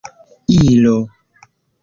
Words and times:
ilo 0.59 0.95